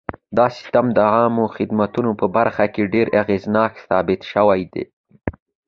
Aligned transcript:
دا 0.37 0.45
سیستم 0.57 0.85
د 0.97 0.99
عامه 1.13 1.45
خدمتونو 1.57 2.11
په 2.19 2.25
برخه 2.35 2.65
کې 2.73 2.91
ډېر 2.93 3.07
اغېزناک 3.21 3.73
ثابت 3.87 4.21
شو. 4.31 4.47